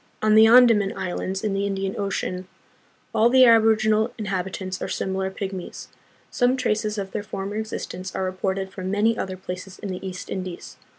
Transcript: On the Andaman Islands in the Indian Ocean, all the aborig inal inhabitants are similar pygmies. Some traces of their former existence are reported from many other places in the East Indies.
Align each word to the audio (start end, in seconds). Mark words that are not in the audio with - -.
On 0.23 0.33
the 0.33 0.47
Andaman 0.47 0.97
Islands 0.97 1.43
in 1.43 1.53
the 1.53 1.67
Indian 1.67 1.93
Ocean, 1.95 2.47
all 3.13 3.29
the 3.29 3.43
aborig 3.43 3.81
inal 3.81 4.11
inhabitants 4.17 4.81
are 4.81 4.87
similar 4.87 5.29
pygmies. 5.29 5.89
Some 6.31 6.57
traces 6.57 6.97
of 6.97 7.11
their 7.11 7.21
former 7.21 7.57
existence 7.57 8.15
are 8.15 8.23
reported 8.25 8.71
from 8.71 8.89
many 8.89 9.15
other 9.15 9.37
places 9.37 9.77
in 9.77 9.89
the 9.89 10.03
East 10.03 10.31
Indies. 10.31 10.75